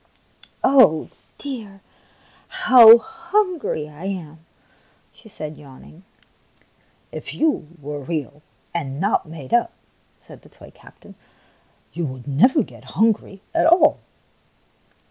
[0.63, 1.81] "Oh, dear,
[2.47, 4.43] how hungry I am!"
[5.13, 6.03] she said, yawning."
[7.11, 8.41] If you were real
[8.73, 9.73] and not made up,"
[10.17, 11.13] said the toy captain,''
[11.93, 13.99] you would never get hungry at all."